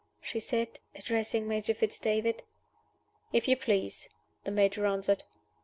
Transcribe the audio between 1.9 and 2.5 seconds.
David.